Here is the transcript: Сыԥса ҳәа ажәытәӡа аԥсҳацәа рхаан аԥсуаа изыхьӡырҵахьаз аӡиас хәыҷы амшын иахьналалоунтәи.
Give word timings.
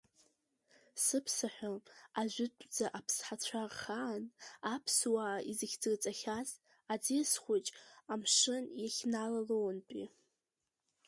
Сыԥса 1.03 1.47
ҳәа 1.53 1.69
ажәытәӡа 2.19 2.85
аԥсҳацәа 2.97 3.61
рхаан 3.69 4.23
аԥсуаа 4.73 5.43
изыхьӡырҵахьаз 5.49 6.49
аӡиас 6.93 7.31
хәыҷы 7.43 7.73
амшын 8.13 8.65
иахьналалоунтәи. 8.81 10.05